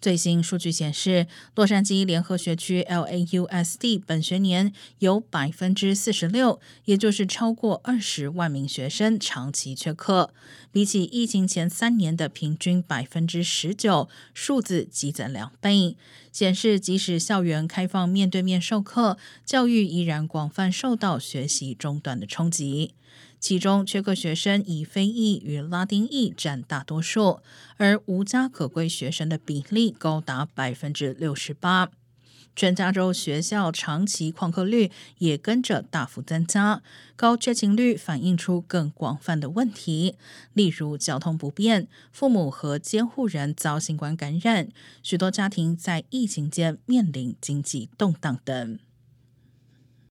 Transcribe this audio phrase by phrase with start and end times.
[0.00, 10.32] 最新数据显示，洛杉矶联合学区 （LAUSD） 本学年有百分之四十六，也就是超过二十万名学生长期缺课，
[10.72, 15.96] 比起疫情前三年的平均百分之十九，数字激增两倍。
[16.32, 22.94] 显示，即使校园开放面对面授课，教育依然广泛受到学习中断的冲击。
[23.40, 27.40] 其中，缺课学生以非裔与拉丁裔占大多数，
[27.78, 31.90] 而无家可归学生的比例高达百分之六十八。
[32.54, 36.82] 全加州学校长期旷课率也跟着大幅增加，
[37.16, 40.16] 高缺勤率反映出更广泛的问题，
[40.52, 44.68] 例如交通不便、父母和监护人遭新冠感染、
[45.02, 48.78] 许多家庭在疫情间面临经济动荡等。